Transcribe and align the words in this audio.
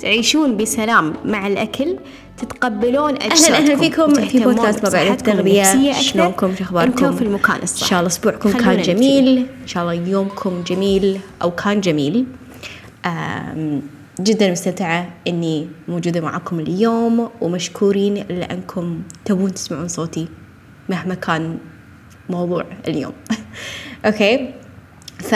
تعيشون 0.00 0.56
بسلام 0.56 1.14
مع 1.24 1.46
الأكل 1.46 1.96
تتقبلون 2.36 3.14
أجسادكم 3.14 3.54
أهلا 3.54 3.72
أهلا 3.72 3.76
فيكم 3.76 4.14
في 4.14 4.38
بودكاست 4.38 4.84
ما 4.84 4.90
بعد 4.90 5.06
التغذية 5.06 5.92
شلونكم؟ 5.92 6.54
شو 6.56 6.64
أخباركم؟ 6.64 7.16
في 7.16 7.22
المكان 7.22 7.62
الصح. 7.62 7.82
إن 7.82 7.88
شاء 7.88 7.98
الله 7.98 8.08
أسبوعكم 8.08 8.52
كان 8.52 8.82
جميل. 8.82 9.38
إن 9.62 9.66
شاء 9.66 9.82
الله 9.82 10.10
يومكم 10.10 10.62
جميل 10.62 11.20
أو 11.42 11.50
كان 11.50 11.80
جميل. 11.80 12.26
جدا 14.20 14.50
مستمتعة 14.50 15.10
إني 15.28 15.68
موجودة 15.88 16.20
معكم 16.20 16.60
اليوم 16.60 17.30
ومشكورين 17.40 18.14
لأنكم 18.14 19.02
تبون 19.24 19.54
تسمعون 19.54 19.88
صوتي 19.88 20.28
مهما 20.88 21.14
كان 21.14 21.58
موضوع 22.30 22.64
اليوم. 22.88 23.12
أوكي؟ 24.06 24.54
ف 25.18 25.34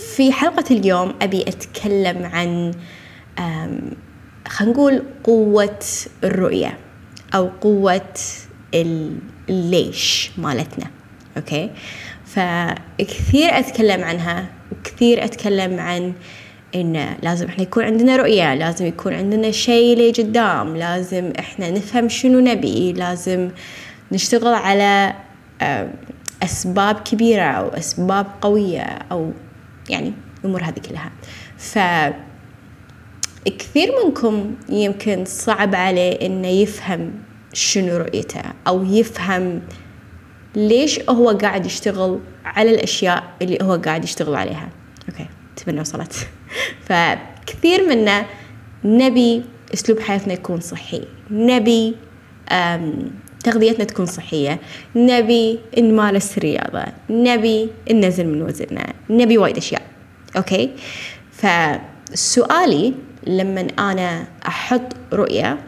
في 0.00 0.32
حلقة 0.32 0.64
اليوم 0.70 1.14
أبي 1.22 1.42
أتكلم 1.42 2.30
عن 2.32 2.72
خلينا 4.48 4.72
نقول 4.74 5.02
قوة 5.24 5.78
الرؤية 6.24 6.78
أو 7.34 7.48
قوة 7.60 8.14
الليش 9.48 10.30
مالتنا 10.38 10.86
أوكي؟ 11.36 11.70
فكثير 12.26 13.58
أتكلم 13.58 14.04
عنها 14.04 14.46
وكثير 14.72 15.24
أتكلم 15.24 15.80
عن 15.80 16.12
إن 16.74 17.16
لازم 17.22 17.46
إحنا 17.46 17.62
يكون 17.62 17.84
عندنا 17.84 18.16
رؤية 18.16 18.54
لازم 18.54 18.86
يكون 18.86 19.14
عندنا 19.14 19.50
شيء 19.50 19.98
لقدام 19.98 20.76
لازم 20.76 21.32
إحنا 21.38 21.70
نفهم 21.70 22.08
شنو 22.08 22.40
نبي 22.40 22.92
لازم 22.92 23.50
نشتغل 24.12 24.54
على 24.54 25.14
أسباب 26.42 27.00
كبيرة 27.00 27.42
أو 27.42 27.68
أسباب 27.68 28.26
قوية 28.40 28.82
أو 29.12 29.32
يعني 29.90 30.12
الأمور 30.40 30.62
هذه 30.62 30.78
كلها. 30.88 31.10
ف 31.58 31.78
كثير 33.44 33.92
منكم 34.04 34.54
يمكن 34.68 35.24
صعب 35.24 35.74
عليه 35.74 36.26
إنه 36.26 36.48
يفهم 36.48 37.12
شنو 37.52 37.96
رؤيته 37.96 38.42
أو 38.66 38.84
يفهم 38.84 39.62
ليش 40.56 41.00
هو 41.08 41.30
قاعد 41.30 41.66
يشتغل 41.66 42.20
على 42.44 42.70
الأشياء 42.70 43.24
اللي 43.42 43.58
هو 43.62 43.74
قاعد 43.74 44.04
يشتغل 44.04 44.34
عليها. 44.34 44.68
أوكي 45.08 45.26
أتمنى 45.56 45.80
وصلت 45.80 46.12
فكثير 46.88 47.88
منا 47.88 48.26
نبي 48.84 49.44
أسلوب 49.74 50.00
حياتنا 50.00 50.32
يكون 50.32 50.60
صحي. 50.60 51.04
نبي 51.30 51.96
تغذيتنا 53.44 53.84
تكون 53.84 54.06
صحية. 54.06 54.60
نبي 54.96 55.58
نمارس 55.78 56.38
الرياضة 56.38 56.84
نبي 57.10 57.68
ننزل 57.90 58.26
من 58.26 58.42
وزننا 58.42 58.92
نبي 59.10 59.38
وايد 59.38 59.56
أشياء. 59.56 59.79
أوكي 60.36 60.70
فسؤالي 61.32 62.94
لما 63.26 63.60
أنا 63.78 64.24
أحط 64.46 64.96
رؤية 65.12 65.58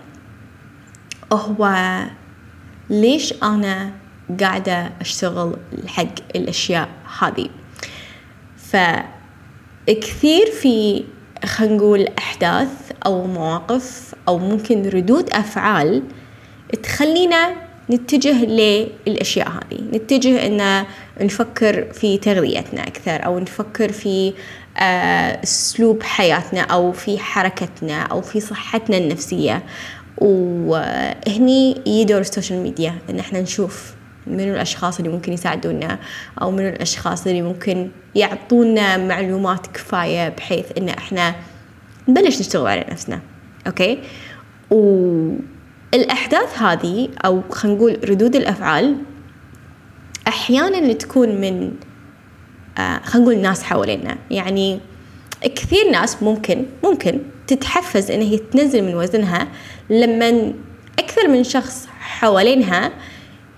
هو 1.32 1.74
ليش 2.90 3.34
أنا 3.42 3.90
قاعدة 4.40 4.92
أشتغل 5.00 5.56
حق 5.86 6.14
الأشياء 6.36 6.88
هذه؟ 7.20 7.48
فكثير 8.56 10.46
في 10.60 11.04
خلينا 11.44 11.76
نقول 11.76 12.08
أحداث 12.18 12.92
أو 13.06 13.26
مواقف 13.26 14.14
أو 14.28 14.38
ممكن 14.38 14.88
ردود 14.88 15.30
أفعال 15.30 16.02
تخلينا 16.82 17.54
نتجه 17.90 18.44
للأشياء 18.44 19.48
هذه. 19.48 19.80
نتجه 19.92 20.46
أن 20.46 20.84
نفكر 21.20 21.92
في 21.92 22.18
تغذيتنا 22.18 22.82
أكثر 22.86 23.24
أو 23.24 23.38
نفكر 23.38 23.92
في 23.92 24.32
آه، 24.78 25.42
أسلوب 25.42 26.02
حياتنا 26.02 26.60
أو 26.60 26.92
في 26.92 27.18
حركتنا 27.18 28.02
أو 28.02 28.20
في 28.22 28.40
صحتنا 28.40 28.96
النفسية. 28.98 29.62
وهني 30.18 31.76
يدور 31.86 32.20
السوشيال 32.20 32.58
ميديا 32.62 32.94
إن 33.10 33.18
إحنا 33.18 33.40
نشوف 33.40 33.94
من 34.26 34.40
الأشخاص 34.40 34.98
اللي 34.98 35.10
ممكن 35.10 35.32
يساعدونا 35.32 35.98
أو 36.42 36.50
من 36.50 36.68
الأشخاص 36.68 37.26
اللي 37.26 37.42
ممكن 37.42 37.90
يعطونا 38.14 38.96
معلومات 38.96 39.66
كفاية 39.66 40.28
بحيث 40.28 40.66
إن 40.78 40.88
إحنا 40.88 41.34
نبلش 42.08 42.40
نشتغل 42.40 42.66
على 42.66 42.84
نفسنا. 42.90 43.20
أوكي؟ 43.66 43.98
والاحداث 45.92 46.58
هذه 46.58 47.08
أو 47.24 47.42
خلينا 47.50 47.76
نقول 47.78 48.10
ردود 48.10 48.36
الأفعال 48.36 48.96
أحيانا 50.28 50.92
تكون 50.92 51.28
من 51.40 51.72
آه 52.78 53.00
خلينا 53.04 53.28
نقول 53.28 53.42
ناس 53.42 53.62
حوالينا. 53.62 54.18
يعني 54.30 54.80
كثير 55.42 55.90
ناس 55.90 56.22
ممكن 56.22 56.66
ممكن 56.84 57.20
تتحفز 57.46 58.10
إن 58.10 58.20
هي 58.20 58.38
تنزل 58.38 58.84
من 58.84 58.94
وزنها 58.94 59.48
لما 59.90 60.52
أكثر 60.98 61.28
من 61.28 61.44
شخص 61.44 61.86
حوالينها 62.00 62.92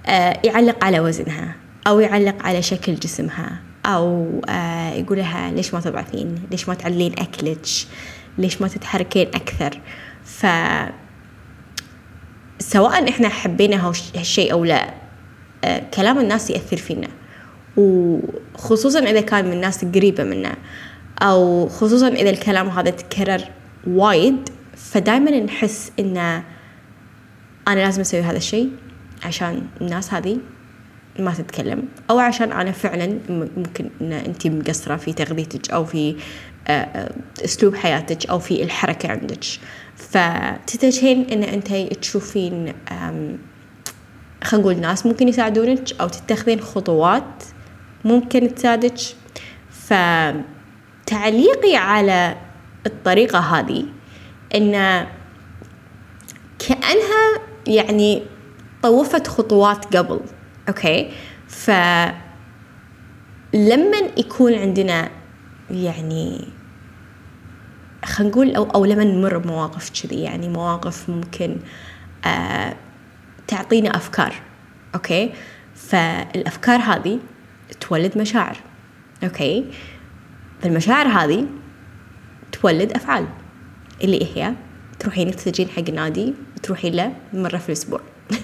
آه 0.06 0.40
يعلق 0.44 0.84
على 0.84 1.00
وزنها 1.00 1.56
أو 1.86 2.00
يعلق 2.00 2.46
على 2.46 2.62
شكل 2.62 2.94
جسمها 2.94 3.60
أو 3.86 4.30
آه 4.48 4.90
يقول 4.90 5.18
لها 5.18 5.50
ليش 5.50 5.74
ما 5.74 5.80
تضعفين؟ 5.80 6.34
ليش 6.50 6.68
ما 6.68 6.74
تعلين 6.74 7.12
أكلك؟ 7.12 7.66
ليش 8.38 8.60
ما 8.60 8.68
تتحركين 8.68 9.28
أكثر؟ 9.28 9.80
ف 10.24 10.46
سواء 12.58 13.08
إحنا 13.08 13.28
حبينا 13.28 13.92
هالشيء 14.16 14.52
أو 14.52 14.64
لا 14.64 14.94
آه 15.64 15.82
كلام 15.94 16.18
الناس 16.18 16.50
يأثر 16.50 16.76
فينا. 16.76 17.08
وخصوصا 17.76 18.98
إذا 18.98 19.20
كان 19.20 19.50
من 19.50 19.60
ناس 19.60 19.84
قريبة 19.84 20.24
منا 20.24 20.56
أو 21.22 21.68
خصوصا 21.68 22.08
إذا 22.08 22.30
الكلام 22.30 22.68
هذا 22.68 22.90
تكرر 22.90 23.40
وايد 23.86 24.48
فدايما 24.76 25.30
نحس 25.30 25.92
إن 26.00 26.16
أنا 27.68 27.80
لازم 27.80 28.00
أسوي 28.00 28.20
هذا 28.20 28.36
الشيء 28.36 28.70
عشان 29.24 29.62
الناس 29.80 30.14
هذه 30.14 30.38
ما 31.18 31.34
تتكلم. 31.34 31.88
أو 32.10 32.18
عشان 32.18 32.52
أنا 32.52 32.72
فعلا 32.72 33.18
ممكن 33.56 33.90
إن 34.00 34.12
أنت 34.12 34.46
مقصرة 34.46 34.96
في 34.96 35.12
تغذيتك 35.12 35.70
أو 35.70 35.84
في 35.84 36.16
أسلوب 37.44 37.74
حياتك 37.74 38.26
أو 38.26 38.38
في 38.38 38.62
الحركة 38.62 39.10
عندك. 39.10 39.44
فتتجهين 39.96 41.30
إن 41.30 41.42
أنت 41.42 41.74
تشوفين 41.74 42.72
خلينا 44.44 44.64
نقول 44.64 44.76
ناس 44.80 45.06
ممكن 45.06 45.28
يساعدونك 45.28 46.00
أو 46.00 46.08
تتخذين 46.08 46.60
خطوات 46.60 47.44
ممكن 48.04 48.54
تساعدك. 48.54 48.96
فتعليقي 51.06 51.76
على 51.76 52.36
الطريقة 52.86 53.38
هذه 53.38 53.84
إن 54.54 55.06
كأنها 56.58 57.40
يعني 57.66 58.22
طوفت 58.82 59.26
خطوات 59.26 59.96
قبل. 59.96 60.20
okay؟ 60.68 61.10
ف 61.48 61.70
لما 63.54 63.96
يكون 64.16 64.54
عندنا 64.54 65.10
يعني 65.70 66.48
خلينا 68.04 68.32
نقول 68.32 68.54
أو 68.54 68.64
أو 68.64 68.84
لما 68.84 69.04
نمر 69.04 69.38
بمواقف 69.38 69.90
كذي 69.90 70.22
يعني 70.22 70.48
مواقف 70.48 71.10
ممكن 71.10 71.56
آه 72.24 72.76
تعطينا 73.46 73.96
أفكار 73.96 74.34
okay؟ 74.94 75.32
فالأفكار 75.74 76.80
هذه 76.80 77.18
تولد 77.80 78.18
مشاعر 78.18 78.56
okay؟ 79.24 79.64
فالمشاعر 80.62 81.06
هذه 81.06 81.46
تولد 82.52 82.92
أفعال 82.92 83.26
اللي 84.04 84.36
هي 84.36 84.54
تروحين 84.98 85.36
تسجين 85.36 85.68
حق 85.68 85.90
نادي 85.90 86.34
وتروحين 86.56 86.94
له 86.94 87.12
مرة 87.32 87.56
في 87.56 87.68
الأسبوع. 87.68 88.00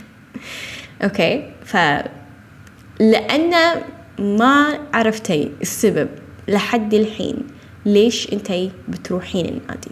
أوكي؟ 1.03 1.51
ف 1.65 1.77
لأن 3.01 3.55
ما 4.19 4.79
عرفتي 4.95 5.51
السبب 5.63 6.09
لحد 6.49 6.95
الحين 6.95 7.37
ليش 7.87 8.33
أنتي 8.33 8.71
بتروحين 8.89 9.47
النادي 9.47 9.91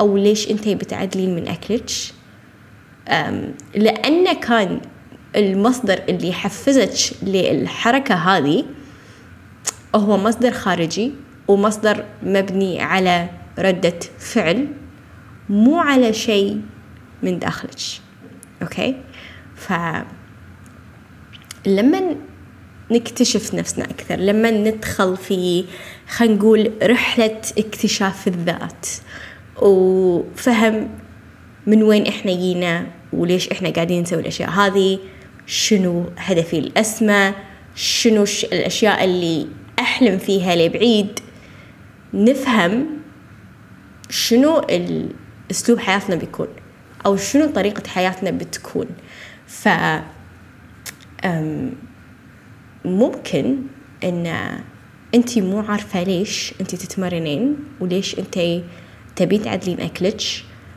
أو 0.00 0.16
ليش 0.16 0.50
أنتي 0.50 0.74
بتعدلين 0.74 1.34
من 1.34 1.48
أكلك. 1.48 1.90
لأن 3.74 4.32
كان 4.32 4.80
المصدر 5.36 6.00
اللي 6.08 6.28
يحفزك 6.28 7.16
للحركة 7.22 8.14
هذه 8.14 8.64
هو 9.94 10.16
مصدر 10.16 10.50
خارجي 10.50 11.12
ومصدر 11.48 12.04
مبني 12.22 12.82
على 12.82 13.28
ردة 13.58 13.98
فعل 14.18 14.68
مو 15.48 15.78
على 15.78 16.12
شيء 16.12 16.60
من 17.22 17.38
داخلك. 17.38 17.78
أوكي؟ 18.62 18.96
ف 19.56 19.72
لما 21.66 22.16
نكتشف 22.90 23.54
نفسنا 23.54 23.84
أكثر 23.84 24.16
لما 24.16 24.50
ندخل 24.50 25.16
في 25.16 25.64
خلينا 26.08 26.34
نقول 26.34 26.72
رحلة 26.82 27.40
اكتشاف 27.58 28.28
الذات. 28.28 28.86
وفهم 29.62 30.90
من 31.66 31.82
وين 31.82 32.06
إحنا 32.06 32.32
جينا 32.32 32.86
وليش 33.12 33.48
إحنا 33.48 33.70
قاعدين 33.70 34.02
نسوي 34.02 34.20
الأشياء. 34.20 34.50
هذه 34.50 34.98
شنو 35.46 36.04
هدفي 36.16 36.58
الأسمى؟ 36.58 37.32
شنو 37.74 38.24
الأشياء 38.52 39.04
اللي 39.04 39.46
أحلم 39.78 40.18
فيها 40.18 40.56
لبعيد؟ 40.56 41.20
نفهم 42.14 42.86
شنو 44.10 44.66
اسلوب 45.50 45.78
حياتنا 45.78 46.16
بيكون 46.16 46.48
أو 47.06 47.16
شنو 47.16 47.46
طريقة 47.46 47.88
حياتنا 47.88 48.30
بتكون. 48.30 48.86
ف 49.46 49.68
ممكن 52.84 53.56
إن 54.04 54.26
انت 55.14 55.38
مو 55.38 55.60
عارفة 55.60 56.02
ليش 56.02 56.54
انت 56.60 56.74
تتمرنين 56.74 57.56
وليش 57.80 58.18
انت 58.18 58.38
تبين 59.16 59.42
تعدلين 59.42 59.80
اكلك 59.80 60.22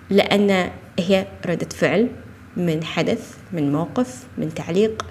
لأن 0.09 0.71
هي 0.99 1.27
ردة 1.45 1.69
فعل 1.69 2.09
من 2.57 2.83
حدث 2.83 3.37
من 3.53 3.71
موقف 3.71 4.23
من 4.37 4.53
تعليق 4.53 5.05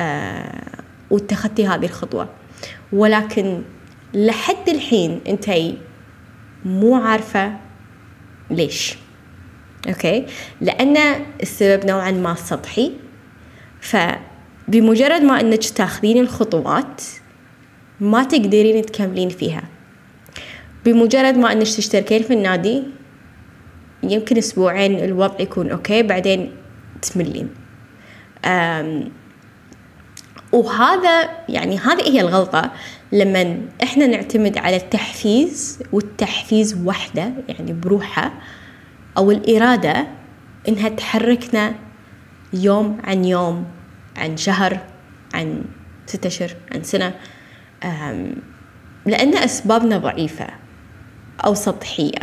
آه 0.00 0.82
واتخذتي 1.10 1.66
هذه 1.66 1.84
الخطوة. 1.84 2.28
ولكن 2.92 3.62
لحد 4.14 4.68
الحين 4.68 5.20
أنتي 5.28 5.78
مو 6.64 6.94
عارفة 6.94 7.56
ليش. 8.50 8.96
أوكي؟ 9.88 10.26
لأن 10.60 10.96
السبب 11.42 11.86
نوعا 11.86 12.10
ما 12.10 12.34
سطحي 12.34 12.92
فبمجرد 14.66 15.22
ما 15.22 15.40
انك 15.40 15.64
تاخذين 15.64 16.18
الخطوات 16.18 17.02
ما 18.00 18.24
تقدرين 18.24 18.86
تكملين 18.86 19.28
فيها. 19.28 19.62
بمجرد 20.84 21.38
ما 21.38 21.52
انك 21.52 21.62
تشتركين 21.62 22.22
في 22.22 22.32
النادي 22.32 22.82
يمكن 24.02 24.36
أسبوعين 24.36 25.04
الوضع 25.04 25.40
يكون 25.40 25.70
أوكي 25.70 26.02
بعدين 26.02 26.52
تملين. 27.02 27.48
وهذا 30.52 31.28
يعني 31.48 31.78
هذه 31.78 32.02
هي 32.02 32.20
الغلطة. 32.20 32.70
لما 33.12 33.58
إحنا 33.82 34.06
نعتمد 34.06 34.58
على 34.58 34.76
التحفيز 34.76 35.82
والتحفيز 35.92 36.82
وحدة 36.84 37.32
يعني 37.48 37.72
بروحه 37.72 38.32
أو 39.18 39.30
الإرادة 39.30 40.06
إنها 40.68 40.88
تحركنا 40.88 41.74
يوم 42.52 42.98
عن 43.04 43.24
يوم. 43.24 43.64
عن 44.16 44.36
شهر 44.36 44.78
عن 45.34 45.64
ستة 46.06 46.26
أشهر 46.26 46.50
عن 46.74 46.82
سنة 46.82 47.14
لأن 49.06 49.36
أسبابنا 49.36 49.98
ضعيفة 49.98 50.46
أو 51.44 51.54
سطحية. 51.54 52.20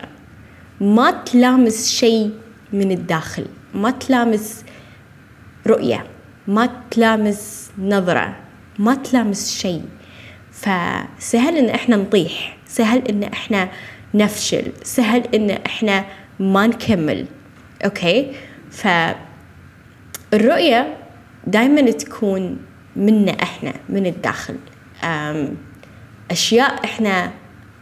ما 0.82 1.12
تلامس 1.12 1.92
شيء 1.92 2.32
من 2.74 2.92
الداخل 2.92 3.46
ما 3.74 3.92
تلامس 3.92 4.66
رؤية 5.68 6.06
ما 6.48 6.70
تلامس 6.92 7.72
نظرة 7.78 8.36
ما 8.80 8.96
تلامس 8.96 9.58
شيء. 9.58 9.86
فسهل 10.52 11.58
إن 11.58 11.70
إحنا 11.70 11.96
نطيح 11.96 12.58
سهل 12.68 13.08
إن 13.08 13.24
إحنا 13.24 13.70
نفشل 14.14 14.72
سهل 14.84 15.36
إن 15.36 15.50
إحنا 15.50 16.06
ما 16.40 16.68
نكمل. 16.68 17.26
أوكي؟ 17.86 18.32
فالرؤية 20.32 20.98
دائما 21.48 21.92
تكون 21.92 22.58
منا 22.96 23.32
إحنا 23.32 23.74
من 23.90 24.06
الداخل. 24.06 24.56
أشياء 26.32 26.86
إحنا 26.86 27.32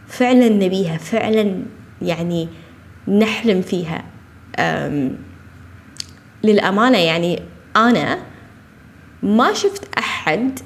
فعلا 0.08 0.48
نبيها 0.48 0.96
فعلا 0.96 1.62
يعني 2.02 2.48
نحلم 3.08 3.62
فيها. 3.62 4.04
للأمانة 6.44 6.98
يعني 6.98 7.42
أنا 7.76 8.18
ما 9.22 9.52
شفت 9.52 9.98
أحد 9.98 10.58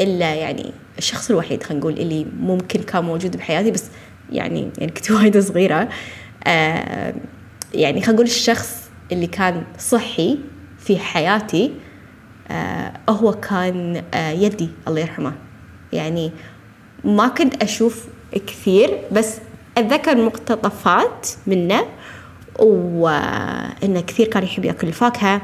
إلا 0.00 0.34
يعني 0.34 0.72
الشخص 0.98 1.30
الوحيد 1.30 1.62
خلينا 1.62 1.80
نقول 1.80 1.92
اللي 1.98 2.26
ممكن 2.40 2.82
كان 2.82 3.04
موجود 3.04 3.36
بحياتي 3.36 3.70
بس 3.70 3.84
يعني 4.32 4.70
يعني 4.78 4.92
كنت 4.92 5.10
وايد 5.12 5.38
صغيرة. 5.38 5.88
يعني 7.74 8.00
خلينا 8.00 8.12
نقول 8.12 8.26
الشخص 8.26 8.90
اللي 9.12 9.26
كان 9.26 9.62
صحي 9.78 10.38
في 10.78 10.98
حياتي 10.98 11.64
آه 11.66 11.70
هو 13.08 13.32
كان 13.32 14.04
آه 14.14 14.30
يدي 14.30 14.68
الله 14.88 15.00
يرحمه. 15.00 15.32
يعني 15.92 16.32
ما 17.04 17.28
كنت 17.28 17.62
أشوف 17.62 18.04
كثير 18.32 19.00
بس 19.12 19.34
أتذكر 19.78 20.16
مقتطفات 20.16 21.28
منه 21.46 21.84
وإنه 22.58 24.00
كثير 24.00 24.26
كان 24.28 24.42
يحب 24.42 24.64
يأكل 24.64 24.86
الفاكهة. 24.88 25.42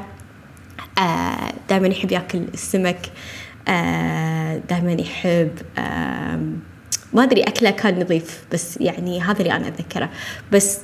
آه 0.99 1.53
دائما 1.69 1.87
يحب 1.87 2.11
يأكل 2.11 2.37
السمك. 2.53 3.11
آه 3.67 4.61
دائما 4.69 4.91
يحب 4.91 5.51
آه 5.77 6.39
ما 7.13 7.23
أدري 7.23 7.41
أكله 7.41 7.69
كان 7.69 7.99
نظيف 7.99 8.43
بس 8.53 8.77
يعني 8.81 9.21
هذا 9.21 9.39
اللي 9.39 9.55
أنا 9.55 9.67
أتذكره. 9.67 10.09
بس 10.51 10.79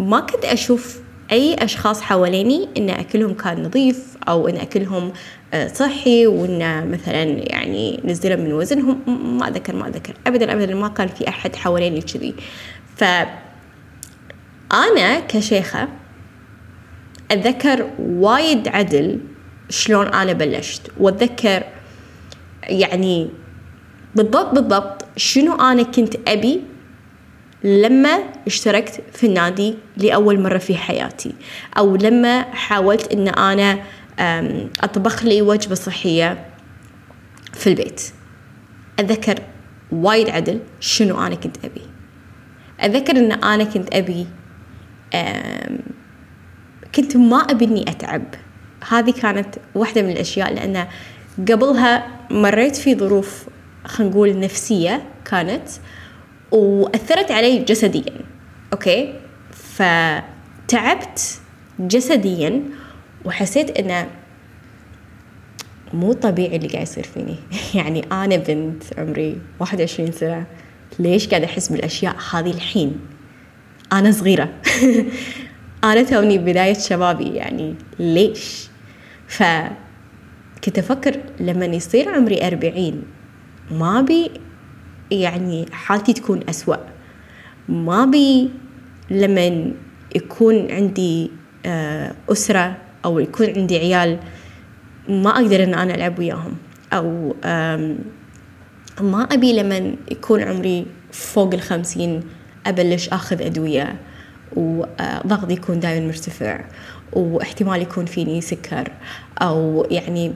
ما 0.00 0.20
كنت 0.20 0.44
أشوف 0.44 1.00
أي 1.32 1.54
أشخاص 1.54 2.00
حواليني 2.00 2.68
إن 2.76 2.90
أكلهم 2.90 3.34
كان 3.34 3.62
نظيف 3.62 4.16
أو 4.28 4.48
إن 4.48 4.56
أكلهم 4.56 5.04
آه، 5.04 5.12
صحي 5.74 6.26
وإن 6.26 6.90
مثلا 6.90 7.22
يعني 7.22 8.00
نزلوا 8.04 8.36
من 8.36 8.52
وزنهم 8.52 9.00
ما 9.38 9.48
أذكر 9.48 9.76
ما 9.76 9.88
أذكر 9.88 10.14
أبدا 10.26 10.52
أبدا 10.52 10.74
ما 10.74 10.88
كان 10.88 11.08
في 11.08 11.28
أحد 11.28 11.56
حواليني 11.56 12.00
كذي. 12.00 12.34
ف 12.96 13.04
أنا 14.72 15.20
كشيخة 15.20 15.88
أتذكر 17.30 17.90
وايد 17.98 18.68
عدل 18.68 19.20
شلون 19.70 20.06
أنا 20.06 20.32
بلشت 20.32 20.82
وأتذكر 21.00 21.62
يعني 22.62 23.30
بالضبط 24.14 24.54
بالضبط 24.54 25.04
شنو 25.16 25.54
أنا 25.54 25.82
كنت 25.82 26.14
أبي 26.28 26.60
لما 27.64 28.18
اشتركت 28.46 29.02
في 29.12 29.26
النادي 29.26 29.74
لأول 29.96 30.40
مرة 30.40 30.58
في 30.58 30.76
حياتي 30.76 31.32
أو 31.78 31.96
لما 31.96 32.42
حاولت 32.42 33.12
أن 33.12 33.28
أنا 33.28 33.78
أطبخ 34.80 35.24
لي 35.24 35.42
وجبة 35.42 35.74
صحية 35.74 36.46
في 37.52 37.66
البيت. 37.66 38.02
أتذكر 38.98 39.40
وايد 39.92 40.30
عدل 40.30 40.60
شنو 40.80 41.26
أنا 41.26 41.34
كنت 41.34 41.64
أبي. 41.64 41.82
أتذكر 42.80 43.16
أن 43.16 43.32
أنا 43.32 43.64
كنت 43.64 43.94
أبي 43.94 44.26
كنت 46.94 47.16
ما 47.16 47.36
أبي 47.36 47.64
إني 47.64 47.82
أتعب. 47.82 48.24
هذه 48.88 49.10
كانت 49.10 49.54
واحدة 49.74 50.02
من 50.02 50.10
الأشياء 50.10 50.54
لأن 50.54 50.86
قبلها 51.38 52.06
مريت 52.30 52.76
في 52.76 52.94
ظروف 52.94 53.44
خلينا 53.84 54.12
نقول 54.12 54.40
نفسية 54.40 55.02
كانت 55.24 55.68
وأثرت 56.52 57.30
علي 57.30 57.58
جسديا. 57.58 58.20
أوكي؟ 58.72 59.14
فتعبت 59.52 61.40
جسديا 61.80 62.62
وحسيت 63.24 63.78
إنه 63.78 64.06
مو 65.92 66.12
طبيعي 66.12 66.56
اللي 66.56 66.68
قاعد 66.68 66.82
يصير 66.82 67.04
فيني. 67.04 67.36
يعني 67.80 68.04
أنا 68.12 68.36
بنت 68.36 68.82
عمري 68.98 69.38
21 69.60 70.12
سنة 70.12 70.46
ليش 70.98 71.28
قاعدة 71.28 71.44
أحس 71.44 71.72
بالأشياء 71.72 72.16
هذه 72.32 72.50
الحين؟ 72.50 73.00
أنا 73.92 74.12
صغيرة. 74.12 74.48
أنا 75.84 76.02
توني 76.02 76.38
بداية 76.38 76.74
شبابي 76.74 77.34
يعني 77.34 77.74
ليش؟ 77.98 78.68
فكنت 79.28 80.78
أفكر 80.78 81.16
لما 81.40 81.66
يصير 81.66 82.14
عمري 82.14 82.46
أربعين 82.46 83.02
ما 83.70 84.00
بي 84.00 84.30
يعني 85.10 85.66
حالتي 85.72 86.12
تكون 86.12 86.40
أسوأ. 86.48 86.76
ما 87.68 88.04
بي 88.04 88.50
لما 89.10 89.72
يكون 90.14 90.70
عندي 90.70 91.30
آه، 91.66 92.14
أسرة 92.32 92.83
أو 93.04 93.18
يكون 93.18 93.46
عندي 93.56 93.78
عيال 93.78 94.18
ما 95.08 95.30
أقدر 95.30 95.62
أن 95.62 95.74
أنا 95.74 95.94
ألعب 95.94 96.18
وياهم. 96.18 96.56
أو 96.92 97.34
ما 99.00 99.22
أبي 99.22 99.52
لما 99.52 99.94
يكون 100.10 100.42
عمري 100.42 100.86
فوق 101.12 101.54
الخمسين 101.54 102.22
أبلش 102.66 103.08
أخذ 103.08 103.42
أدوية 103.42 103.96
وضغطي 104.56 105.52
يكون 105.52 105.80
دائما 105.80 106.06
مرتفع 106.06 106.64
واحتمال 107.12 107.82
يكون 107.82 108.04
فيني 108.04 108.40
سكر 108.40 108.90
أو 109.42 109.86
يعني 109.90 110.32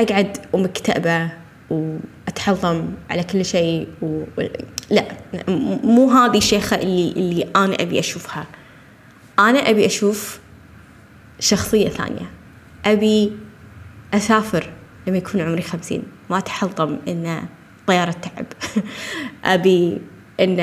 أقعد 0.00 0.36
ومكتئبة 0.52 1.30
وأتحظم 1.70 2.84
على 3.10 3.22
كل 3.22 3.44
شيء 3.44 3.88
و... 4.02 4.22
لا 4.90 5.04
مو 5.84 6.10
هذه 6.10 6.38
الشيخة 6.38 6.76
اللي 6.76 7.12
اللي 7.12 7.48
أنا 7.56 7.74
أبي 7.74 7.98
أشوفها. 7.98 8.46
أنا 9.38 9.70
أبي 9.70 9.86
أشوف 9.86 10.38
شخصية 11.40 11.88
ثانية. 11.88 12.30
أبي 12.84 13.32
أسافر 14.14 14.70
لما 15.06 15.16
يكون 15.16 15.40
عمري 15.40 15.62
خمسين. 15.62 16.02
ما 16.30 16.38
أتحلطم 16.38 16.98
إن 17.08 17.42
طيارة 17.86 18.10
تعب. 18.10 18.46
أبي 19.44 19.98
إن 20.40 20.60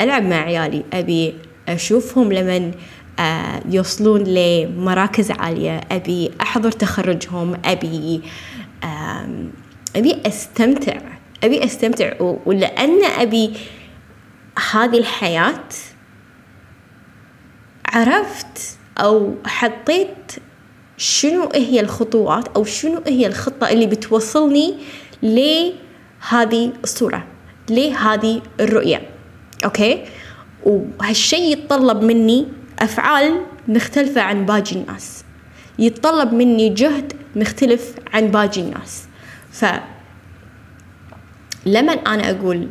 ألعب 0.00 0.22
مع 0.22 0.36
عيالي. 0.36 0.84
أبي 0.92 1.34
أشوفهم 1.68 2.32
لمن 2.32 2.72
آه، 3.18 3.62
يوصلون 3.68 4.24
لمراكز 4.24 5.30
عالية. 5.30 5.80
أبي 5.90 6.30
أحضر 6.40 6.70
تخرجهم. 6.70 7.60
أبي 7.64 8.22
أبي 9.96 10.22
أستمتع. 10.26 11.00
أبي 11.44 11.64
أستمتع. 11.64 12.12
ولأن 12.20 13.04
أبي 13.04 13.52
هذه 14.72 14.98
الحياة 14.98 15.64
عرفت 17.92 18.78
أو 18.98 19.34
حطيت 19.46 20.32
شنو 20.96 21.48
هي 21.54 21.80
الخطوات 21.80 22.48
أو 22.48 22.64
شنو 22.64 23.02
هي 23.06 23.26
الخطة 23.26 23.70
اللي 23.70 23.86
بتوصلني 23.86 24.74
لهذه 25.22 26.72
الصورة 26.84 27.26
لهذه 27.70 28.42
الرؤية. 28.60 29.02
أوكي؟ 29.64 30.04
وهالشي 30.64 31.36
يتطلب 31.36 32.02
مني 32.02 32.46
أفعال 32.78 33.40
مختلفة 33.68 34.20
عن 34.20 34.46
باقي 34.46 34.72
الناس. 34.76 35.24
يتطلب 35.78 36.32
مني 36.32 36.68
جهد 36.68 37.12
مختلف 37.36 37.94
عن 38.12 38.26
باقي 38.28 38.60
الناس. 38.60 39.04
ف 39.52 39.64
لما 41.66 41.92
أنا 41.92 42.30
أقول 42.30 42.68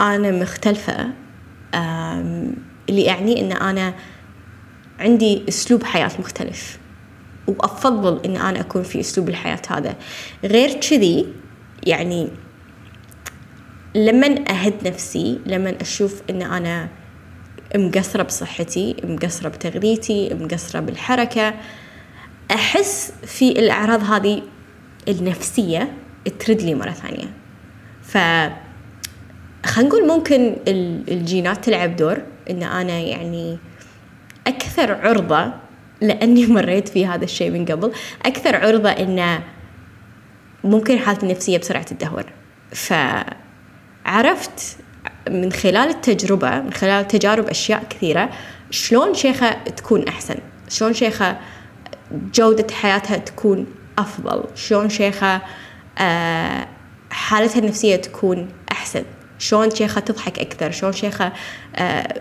أنا 0.00 0.30
مختلفة 0.30 1.10
اللي 2.88 3.02
يعني 3.02 3.40
أن 3.40 3.52
أنا 3.52 3.94
عندي 5.00 5.42
أسلوب 5.48 5.82
حياة 5.82 6.10
مختلف. 6.18 6.78
وأفضل 7.46 8.24
أن 8.24 8.36
أنا 8.36 8.60
أكون 8.60 8.82
في 8.82 9.00
أسلوب 9.00 9.28
الحياة 9.28 9.62
هذا. 9.68 9.96
غير 10.44 10.72
كذي 10.72 11.26
يعني 11.86 12.28
لما 13.94 14.44
أهد 14.50 14.74
نفسي 14.88 15.38
لما 15.46 15.74
أشوف 15.80 16.22
أن 16.30 16.42
أنا 16.42 16.88
مقصرة 17.76 18.22
بصحتي 18.22 18.96
مقصرة 19.04 19.48
بتغذيتي 19.48 20.34
مقصرة 20.34 20.80
بالحركة 20.80 21.54
أحس 22.50 23.12
في 23.26 23.50
الأعراض 23.50 24.02
هذه 24.04 24.42
النفسية 25.08 25.92
ترد 26.38 26.62
لي 26.62 26.74
مرة 26.74 26.90
ثانية. 26.90 27.30
ف 28.02 28.18
خلينا 29.66 29.88
نقول 29.88 30.08
ممكن 30.08 30.56
الجينات 31.08 31.64
تلعب 31.64 31.96
دور 31.96 32.18
إن 32.50 32.62
أنا 32.62 32.98
يعني 32.98 33.58
أكثر 34.46 34.92
عرضة 34.92 35.52
لأني 36.00 36.46
مريت 36.56 36.88
في 36.88 37.06
هذا 37.06 37.24
الشيء 37.24 37.50
من 37.50 37.64
قبل 37.64 37.92
أكثر 38.26 38.56
عرضة 38.56 38.90
ان 38.90 39.40
ممكن 40.64 40.98
حالتي 40.98 41.26
النفسية 41.26 41.58
بسرعة 41.58 41.82
تدهور 41.82 42.24
فعرفت 44.04 44.76
من 45.30 45.52
خلال 45.52 45.88
التجربة 45.88 46.60
من 46.60 46.72
خلال 46.72 47.06
تجارب 47.06 47.48
أشياء 47.48 47.84
كثيرة 47.90 48.30
شلون 48.70 49.14
شيخة 49.14 49.52
تكون 49.52 50.08
أحسن؟ 50.08 50.36
شلون 50.68 50.94
شيخة 50.94 51.36
جودة 52.34 52.74
حياتها 52.74 53.16
تكون 53.16 53.66
أفضل؟ 53.98 54.44
شلون 54.54 54.88
شيخة 54.88 55.42
آه، 55.98 56.66
حالتها 57.10 57.58
النفسية 57.58 57.96
تكون 57.96 58.48
أحسن؟ 58.72 59.04
شلون 59.38 59.70
شيخة 59.70 60.00
تضحك 60.00 60.38
أكثر؟ 60.38 60.70
شلون 60.70 60.92
شيخة 60.92 61.32
آه، 61.76 62.20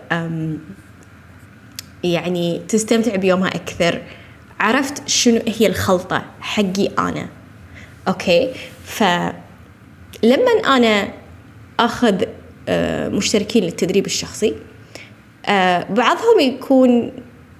يعني 2.03 2.61
تستمتع 2.67 3.15
بيومها 3.15 3.47
أكثر. 3.47 4.01
عرفت 4.59 5.07
شنو 5.07 5.41
هي 5.47 5.67
الخلطة 5.67 6.25
حقي 6.41 6.87
أنا. 6.99 7.27
أوكي؟ 8.07 8.49
فلما 8.83 9.33
أنا 10.65 11.07
أخذ 11.79 12.23
آه، 12.69 13.09
مشتركين 13.09 13.63
للتدريب 13.63 14.05
الشخصي 14.05 14.55
آه، 15.45 15.85
بعضهم 15.89 16.39
يكون 16.39 17.11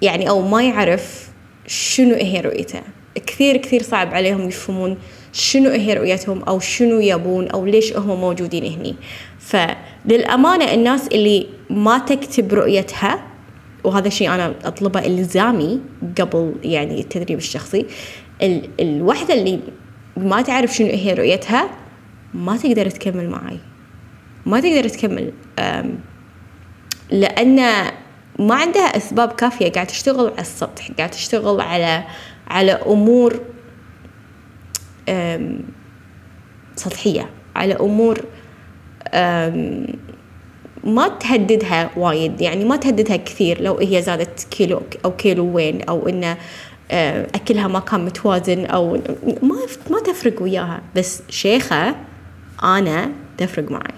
يعني 0.02 0.28
أو 0.28 0.48
ما 0.48 0.62
يعرف 0.62 1.28
شنو 1.66 2.14
هي 2.14 2.40
رؤيته. 2.40 2.80
كثير 3.26 3.56
كثير 3.56 3.82
صعب 3.82 4.14
عليهم 4.14 4.48
يفهمون 4.48 4.98
شنو 5.32 5.70
هي 5.70 5.94
رؤيتهم 5.94 6.42
أو 6.42 6.60
شنو 6.60 7.00
يبون 7.00 7.48
أو 7.48 7.66
ليش 7.66 7.96
هم 7.96 8.20
موجودين 8.20 8.64
هني. 8.64 8.96
فللأمانة 9.38 10.74
الناس 10.74 11.08
اللي 11.08 11.46
ما 11.70 11.98
تكتب 11.98 12.54
رؤيتها 12.54 13.29
وهذا 13.84 14.08
الشيء 14.08 14.34
أنا 14.34 14.54
أطلبه 14.64 15.06
إلزامي 15.06 15.80
قبل 16.20 16.54
يعني 16.62 17.00
التدريب 17.00 17.38
الشخصي. 17.38 17.86
ال 18.42 18.68
الوحدة 18.80 19.34
اللي 19.34 19.60
ما 20.16 20.42
تعرف 20.42 20.74
شنو 20.74 20.88
هي 20.88 21.14
رؤيتها 21.14 21.70
ما 22.34 22.56
تقدر 22.56 22.90
تكمل 22.90 23.30
معي. 23.30 23.58
ما 24.46 24.60
تقدر 24.60 24.88
تكمل 24.88 25.32
لأن 27.10 27.56
ما 28.38 28.54
عندها 28.54 28.96
أسباب 28.96 29.32
كافية. 29.32 29.72
قاعد 29.72 29.86
تشتغل 29.86 30.26
على 30.26 30.40
السطح 30.40 30.90
قاعد 30.98 31.10
تشتغل 31.10 31.60
على 31.60 32.04
على 32.48 32.72
أمور 32.72 33.40
سطحية 36.76 37.30
على 37.56 37.74
أمور 37.74 38.24
ما 40.84 41.08
تهددها 41.08 41.90
وايد 41.96 42.40
يعني 42.40 42.64
ما 42.64 42.76
تهددها 42.76 43.16
كثير 43.16 43.62
لو 43.62 43.78
هي 43.78 44.02
زادت 44.02 44.46
كيلو 44.50 44.82
أو 45.04 45.16
كيلوين 45.16 45.82
أو 45.82 46.08
إنه 46.08 46.36
أكلها 47.34 47.68
ما 47.68 47.80
كان 47.80 48.04
متوازن 48.04 48.64
أو 48.64 48.92
ما 49.42 49.56
ما 49.90 50.00
تفرق 50.00 50.42
وياها. 50.42 50.82
بس 50.96 51.22
شيخة 51.28 51.96
أنا 52.62 53.10
تفرق 53.38 53.70
معي. 53.70 53.94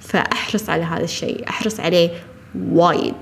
فأحرص 0.00 0.70
على 0.70 0.82
هذا 0.82 1.04
الشيء 1.04 1.48
أحرص 1.48 1.80
عليه 1.80 2.10
وايد. 2.72 3.14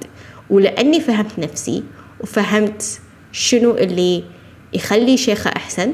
ولأني 0.50 1.00
فهمت 1.00 1.38
نفسي 1.38 1.82
وفهمت 2.20 3.00
شنو 3.32 3.70
اللي 3.74 4.24
يخلي 4.72 5.16
شيخة 5.16 5.50
أحسن 5.56 5.92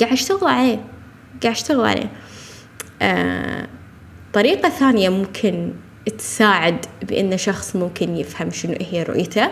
قاعد 0.00 0.12
أشتغل 0.12 0.48
عليه 0.48 0.84
قاعد 1.42 1.54
أشتغل 1.54 1.86
عليه. 1.86 2.10
آه 3.02 3.66
طريقة 4.32 4.68
ثانية 4.68 5.08
ممكن 5.08 5.72
تساعد 6.18 6.86
بأن 7.02 7.38
شخص 7.38 7.76
ممكن 7.76 8.16
يفهم 8.16 8.50
شنو 8.50 8.74
هي 8.80 9.02
رؤيته 9.02 9.48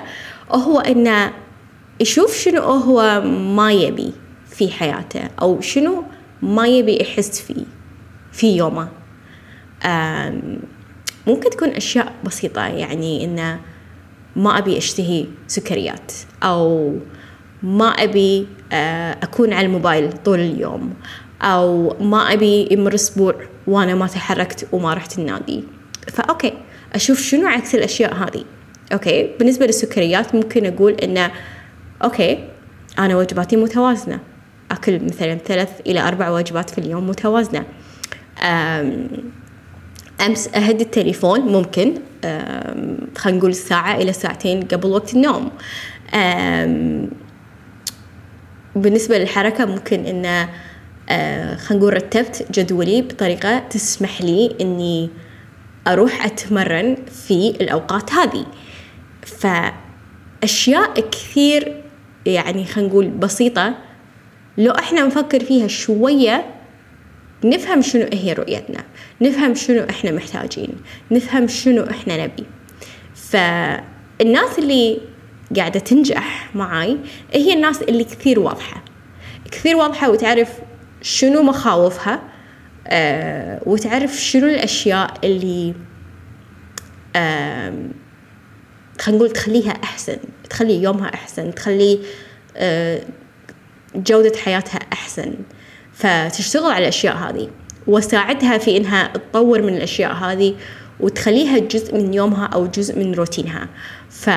هو 0.51 0.81
أنه 0.81 1.33
يشوف 2.01 2.37
شنو 2.37 2.61
هو 2.63 3.21
ما 3.57 3.73
يبي 3.73 4.13
في 4.51 4.71
حياته 4.71 5.31
أو 5.43 5.61
شنو 5.61 6.05
ما 6.43 6.67
يبي 6.67 6.99
يحس 7.01 7.41
فيه 7.41 7.65
في 8.33 8.57
يومه. 8.57 8.89
ممكن 11.27 11.51
تكون 11.51 11.69
أشياء 11.69 12.13
بسيطة 12.25 12.67
يعني 12.67 13.25
إنه 13.25 13.61
ما 14.37 14.59
أبي 14.59 14.79
أشتهي 14.79 15.27
سكريات 15.47 16.13
أو 16.43 16.93
ما 17.63 17.87
أبي 17.87 18.47
آه، 18.73 19.17
أكون 19.23 19.53
على 19.53 19.67
الموبايل 19.67 20.13
طول 20.13 20.41
اليوم 20.41 20.95
أو 21.43 21.97
ما 22.01 22.33
أبي 22.33 22.69
يمر 22.71 22.95
أسبوع 22.95 23.35
وأنا 23.67 23.95
ما 23.95 24.07
تحركت 24.07 24.69
وما 24.73 24.95
رحت 24.95 25.19
النادي. 25.19 25.65
ف 26.13 26.21
okay 26.21 26.53
أشوف 26.95 27.21
شنو 27.21 27.47
عكس 27.47 27.75
الأشياء 27.75 28.15
هذه. 28.15 28.45
okay 28.93 29.31
بالنسبة 29.39 29.67
للسكريات 29.67 30.35
ممكن 30.35 30.67
أقول 30.67 30.93
إنه 30.93 31.31
okay 32.05 32.49
أنا 32.99 33.17
وجباتي 33.17 33.57
متوازنة. 33.57 34.21
أكل 34.71 35.05
مثلا 35.05 35.35
ثلاث 35.35 35.71
إلى 35.87 36.01
أربع 36.01 36.31
وجبات 36.31 36.71
في 36.71 36.79
اليوم 36.79 37.09
متوازنة. 37.09 37.65
أمس 40.27 40.49
أهد 40.55 40.81
التليفون 40.81 41.41
ممكن 41.41 41.95
خلينا 43.17 43.39
نقول 43.39 43.55
ساعة 43.55 43.97
إلى 43.97 44.13
ساعتين 44.13 44.63
قبل 44.63 44.89
وقت 44.89 45.15
النوم. 45.15 45.51
بالنسبة 48.77 49.19
للحركة 49.19 49.65
ممكن 49.65 50.07
إنه 50.07 50.49
آه 51.09 51.57
خلينا 51.57 51.83
نقول 51.83 51.95
رتبت 51.95 52.47
جدولي 52.51 53.03
بطريقة 53.03 53.59
تسمح 53.59 54.23
لي 54.23 54.57
إني 54.61 55.11
أروح 55.87 56.25
أتمرن 56.25 56.97
في 57.27 57.49
الأوقات 57.61 58.13
هذه. 58.13 58.47
فأشياء 59.23 61.01
كثير 61.11 61.83
يعني 62.27 62.65
خلينا 62.65 62.91
نقول 62.91 63.09
بسيطة 63.09 63.75
لو 64.59 64.73
إحنا 64.73 65.07
نفكر 65.07 65.45
فيها 65.45 65.67
شوية 65.67 66.55
نفهم 67.45 67.83
شنو 67.83 68.07
هي 68.13 68.33
رؤيتنا 68.33 68.85
نفهم 69.21 69.55
شنو 69.55 69.87
إحنا 69.91 70.11
محتاجين 70.11 70.69
نفهم 71.11 71.49
شنو 71.49 71.85
إحنا 71.91 72.25
نبي. 72.25 72.45
فالناس 73.15 74.59
اللي 74.59 75.01
قاعدة 75.57 75.81
تنجح 75.81 76.51
معاي 76.55 76.99
هي 77.33 77.55
الناس 77.55 77.83
اللي 77.83 78.05
كثير 78.05 78.41
واضحة. 78.41 78.85
كثير 79.51 79.77
واضحة 79.77 80.11
وتعرف 80.11 80.49
شنو 81.03 81.43
مخاوفها 81.43 82.23
آه 82.87 83.61
وتعرف 83.67 84.17
شنو 84.17 84.47
الأشياء 84.47 85.15
اللي 85.25 85.75
خلينا 89.01 89.19
نقول 89.19 89.31
تخليها 89.31 89.71
أحسن 89.71 90.17
تخلي 90.51 90.83
يومها 90.83 91.15
أحسن 91.15 91.55
تخلي 91.55 91.99
آه 92.57 93.01
جودة 93.95 94.33
حياتها 94.45 94.81
أحسن. 94.93 95.35
فتشتغل 95.93 96.71
على 96.71 96.83
الأشياء 96.83 97.17
هذه 97.17 97.51
وساعدها 97.87 98.59
في 98.59 98.77
إنها 98.77 99.07
تطور 99.07 99.63
من 99.63 99.77
الأشياء 99.77 100.13
هذه 100.13 100.55
وتخليها 101.01 101.59
جزء 101.59 101.95
من 101.95 102.15
يومها 102.15 102.47
أو 102.47 102.67
جزء 102.67 102.99
من 102.99 103.15
روتينها. 103.15 103.69
ف 104.11 104.31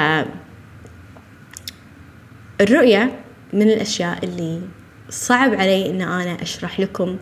الرؤية 2.62 3.20
من 3.54 3.62
الأشياء 3.70 4.20
اللي 4.24 4.62
صعب 5.10 5.54
علي 5.54 5.90
إن 5.90 6.02
أنا 6.02 6.42
أشرح 6.42 6.80
لكم 6.80 7.18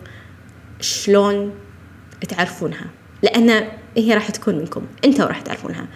شلون 0.80 1.54
تعرفونها؟ 2.28 2.86
لأن 3.22 3.68
هي 3.96 4.14
راح 4.14 4.30
تكون 4.30 4.54
منكم. 4.54 4.82
أنتوا 5.04 5.26
راح 5.26 5.40
تعرفونها. 5.40 5.86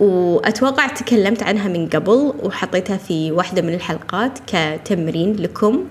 وأتوقع 0.00 0.86
تكلمت 0.86 1.42
عنها 1.42 1.68
من 1.68 1.88
قبل 1.88 2.34
وحطيتها 2.42 2.96
في 2.96 3.32
واحدة 3.32 3.62
من 3.62 3.74
الحلقات 3.74 4.38
كتمرين 4.46 5.36
لكم. 5.36 5.86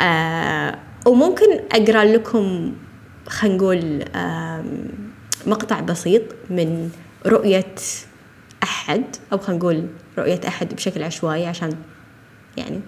أه 0.00 0.78
وممكن 1.06 1.60
أقرأ 1.72 2.04
لكم 2.04 2.72
خلينا 3.28 3.56
نقول 3.56 4.04
مقطع 5.46 5.80
بسيط 5.80 6.22
من 6.50 6.90
رؤية 7.26 7.74
أحد 8.62 9.04
أو 9.32 9.38
خلينا 9.38 9.58
نقول 9.60 9.86
رؤية 10.18 10.40
أحد 10.48 10.74
بشكل 10.74 11.02
عشوائي 11.02 11.46
عشان 11.46 11.70
يعني 12.56 12.80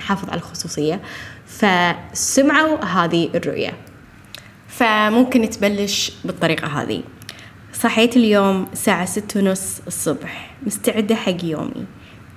نحافظ 0.00 0.30
على 0.30 0.38
الخصوصية. 0.38 1.00
فسمعوا 1.46 2.84
هذه 2.84 3.30
الرؤية. 3.34 3.72
فممكن 4.68 5.50
تبلش 5.50 6.12
بالطريقة 6.24 6.66
هذه. 6.66 7.02
صحيت 7.72 8.16
اليوم 8.16 8.66
الساعة 8.72 9.04
ستة 9.04 9.40
ونص 9.40 9.80
الصبح. 9.86 10.54
مستعدة 10.66 11.14
حق 11.14 11.44
يومي. 11.44 11.84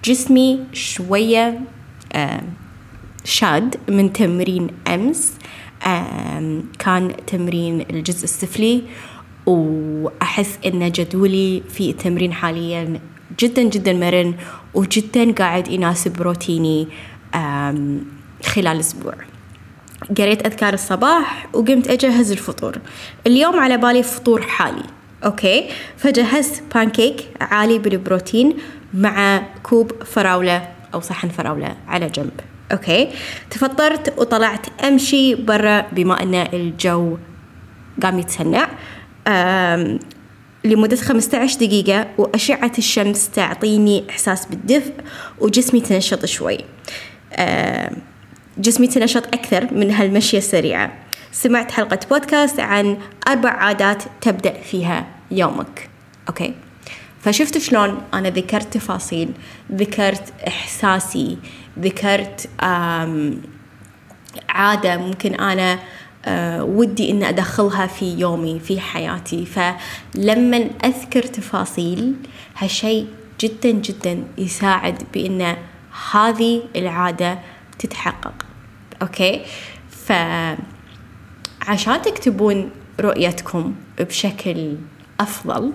جسمي 0.05 0.59
شوية 0.73 1.59
شاد 3.23 3.75
من 3.89 4.13
تمرين 4.13 4.67
أمس. 4.87 5.33
كان 6.79 7.15
تمرين 7.27 7.85
الجزء 7.89 8.23
السفلي. 8.23 8.83
وأحس 9.45 10.59
أن 10.65 10.91
جدولي 10.91 11.63
في 11.69 11.89
التمرين 11.89 12.33
حاليا 12.33 12.99
جدا 13.39 13.63
جدا 13.63 13.93
مرن 13.93 14.35
وجدا 14.73 15.31
قاعد 15.31 15.67
يناسب 15.67 16.21
روتيني. 16.21 16.87
خلال 18.43 18.79
أسبوع 18.79 19.13
قريت 20.17 20.45
أذكار 20.45 20.73
الصباح 20.73 21.47
وقمت 21.53 21.87
أجهز 21.87 22.31
الفطور. 22.31 22.77
اليوم 23.27 23.59
على 23.59 23.77
بالي 23.77 24.03
فطور 24.03 24.41
حالي 24.41 24.83
okay؟ 25.25 25.69
فجهزت 25.97 26.63
بانكيك 26.75 27.27
عالي 27.41 27.79
بالبروتين 27.79 28.57
مع 28.93 29.43
كوب 29.63 30.03
فراولة 30.03 30.69
أو 30.93 31.01
صحن 31.01 31.29
فراولة 31.29 31.75
على 31.87 32.09
جنب 32.09 32.39
okay؟ 32.71 33.09
تفطرت 33.49 34.13
وطلعت 34.17 34.81
أمشي 34.81 35.35
برا 35.35 35.85
بما 35.91 36.23
أن 36.23 36.35
الجو 36.35 37.17
قام 38.03 38.19
يتسنع. 38.19 38.67
لمدة 40.65 40.95
15 40.95 41.59
دقيقة 41.59 42.07
وأشعة 42.17 42.71
الشمس 42.77 43.29
تعطيني 43.29 44.03
إحساس 44.09 44.45
بالدفء 44.45 44.93
وجسمي 45.39 45.81
تنشط 45.81 46.25
شوي. 46.25 46.57
جسمي 48.57 48.87
تنشط 48.87 49.27
أكثر 49.27 49.73
من 49.73 49.91
هالمشية 49.91 50.37
السريعة 50.37 50.93
سمعت 51.31 51.71
حلقة 51.71 51.99
بودكاست 52.09 52.59
عن 52.59 52.97
أربع 53.27 53.49
عادات 53.49 54.03
تبدأ 54.21 54.53
فيها 54.53 55.07
يومك. 55.31 55.89
أوكي. 56.29 56.53
فشفت 57.21 57.57
شلون 57.57 58.01
أنا 58.13 58.29
ذكرت 58.29 58.73
تفاصيل 58.73 59.31
ذكرت 59.71 60.33
إحساسي 60.47 61.37
ذكرت 61.79 62.49
عادة 64.49 64.97
ممكن 64.97 65.35
أنا 65.35 65.79
أه 66.25 66.63
ودي 66.63 67.11
إن 67.11 67.23
أدخلها 67.23 67.87
في 67.87 68.19
يومي 68.19 68.59
في 68.59 68.79
حياتي. 68.79 69.45
فلما 69.45 70.69
أذكر 70.85 71.23
تفاصيل 71.23 72.13
هالشيء 72.57 73.07
جدا 73.39 73.71
جدا 73.71 74.23
يساعد 74.37 75.03
بأن 75.13 75.55
هذه 76.11 76.63
العادة 76.75 77.39
تتحقق. 77.79 78.33
أوكي؟ 79.01 79.41
فعشان 79.89 80.57
تكتبون 82.01 82.71
رؤيتكم 82.99 83.75
بشكل 83.99 84.77
أفضل 85.19 85.73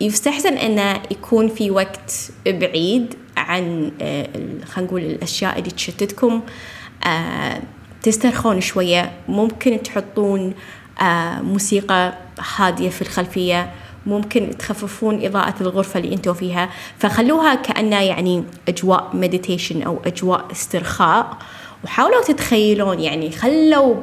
يستحسن 0.00 0.56
أنه 0.56 1.02
يكون 1.10 1.48
في 1.48 1.70
وقت 1.70 2.32
بعيد 2.46 3.14
عن 3.36 3.92
آه، 4.00 4.28
خلينا 4.64 4.88
نقول 4.90 5.02
الأشياء 5.02 5.58
اللي 5.58 5.70
تشتتكم. 5.70 6.42
آه، 7.04 7.62
تسترخون 8.02 8.60
شوية. 8.60 9.12
ممكن 9.28 9.82
تحطون 9.82 10.54
آه، 11.02 11.40
موسيقى 11.40 12.14
هادية 12.56 12.88
في 12.88 13.02
الخلفية. 13.02 13.72
ممكن 14.06 14.50
تخففون 14.58 15.24
إضاءة 15.24 15.54
الغرفة 15.60 16.00
اللي 16.00 16.14
أنتوا 16.14 16.34
فيها. 16.34 16.70
فخلوها 16.98 17.54
كأنها 17.54 18.02
يعني 18.02 18.44
أجواء 18.68 19.10
meditation 19.14 19.82
أو 19.82 19.98
أجواء 20.06 20.46
استرخاء. 20.52 21.36
وحاولوا 21.84 22.22
تتخيلون 22.22 23.00
يعني 23.00 23.30
خلوا 23.30 23.96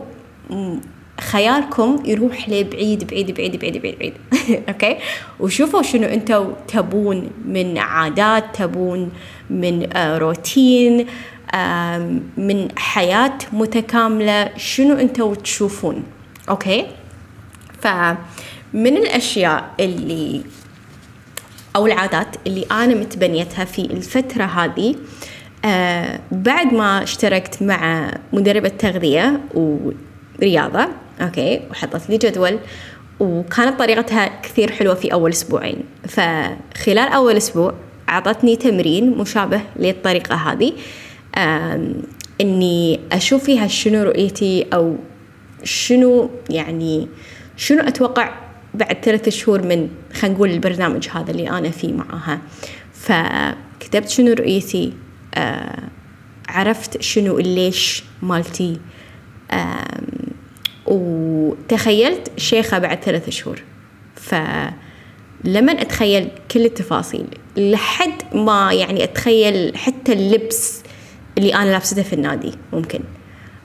خيالكم 1.22 2.04
يروح 2.06 2.50
لبعيد 2.50 3.08
بعيد 3.08 3.32
بعيد 3.32 3.58
بعيد 3.58 3.82
بعيد 3.82 3.98
بعيد. 3.98 4.14
okay؟ 4.70 4.98
وشوفوا 5.40 5.82
شنو 5.82 6.08
أنتم 6.08 6.54
تبون 6.68 7.30
من 7.46 7.78
عادات 7.78 8.44
تبون 8.54 9.12
من 9.50 9.98
آه 9.98 10.18
روتين 10.18 11.08
من 12.38 12.68
حياة 12.78 13.38
متكاملة. 13.54 14.50
شنو 14.58 14.94
أنتم 14.98 15.34
تشوفون؟ 15.34 16.04
okay؟ 16.50 16.86
فمن 18.74 18.98
الأشياء 18.98 19.72
اللي 19.80 20.42
أو 21.76 21.86
العادات 21.86 22.36
اللي 22.48 22.66
أنا 22.72 22.96
متبنيتها 22.96 23.66
في 23.66 23.82
الفترة 23.82 24.44
هذه 24.44 24.96
آه 25.66 26.20
بعد 26.32 26.74
ما 26.74 27.04
اشتركت 27.04 27.64
مع 27.64 28.12
مدربة 28.34 28.70
تغذية 28.70 29.40
ورياضة 29.54 30.88
okay 31.22 31.62
وحطت 31.72 32.10
لي 32.10 32.18
جدول 32.18 32.60
وكانت 33.20 33.80
طريقتها 33.80 34.42
كثير 34.44 34.72
حلوة 34.72 34.94
في 34.94 35.14
أول 35.14 35.32
أسبوعين. 35.32 35.84
فخلال 36.08 36.98
أول 36.98 37.38
أسبوع 37.38 37.74
أعطتني 38.10 38.56
تمرين 38.56 39.18
مشابه 39.18 39.62
للطريقة 39.76 40.36
هذه 40.36 40.74
إني 42.42 43.00
أشوف 43.12 43.44
فيها 43.44 43.68
شنو 43.68 44.04
رؤيتي 44.04 44.66
أو 44.74 44.96
شنو 45.64 46.30
يعني 46.50 47.08
شنو 47.58 47.88
أتوقع 47.88 48.47
بعد 48.78 48.98
ثلاثة 49.04 49.32
شهور 49.32 49.62
من 49.62 49.90
خلينا 50.14 50.36
نقول 50.36 50.50
البرنامج 50.50 51.08
هذا 51.10 51.32
اللي 51.32 51.50
أنا 51.50 51.70
فيه 51.70 51.94
معاها 51.94 52.42
فكتبت 52.94 54.10
شنو 54.10 54.34
رؤيتي 54.34 54.94
آه 55.36 55.84
عرفت 56.50 57.02
شنو 57.02 57.40
الليش 57.40 58.04
مالتي 58.22 58.80
وتخيلت 60.86 62.32
شيخة 62.38 62.78
بعد 62.80 63.04
ثلاثة 63.04 63.32
شهور. 63.32 63.64
فلما 64.16 64.72
أتخيل 65.72 66.30
كل 66.52 66.66
التفاصيل 66.66 67.26
لحد 67.58 68.36
ما 68.36 68.74
يعني 68.74 69.04
أتخيل 69.04 69.78
حتى 69.78 70.14
اللبس 70.14 70.84
اللي 71.38 71.56
أنا 71.56 71.72
لابسته 71.72 72.04
في 72.04 72.14
النادي 72.14 72.52
ممكن. 72.74 73.00